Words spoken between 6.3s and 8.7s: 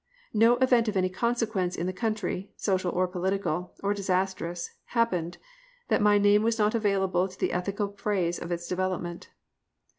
was not available to the ethical phase of its